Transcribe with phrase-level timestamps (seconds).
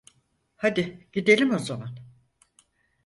[0.55, 1.97] Hadi gidelim o zaman.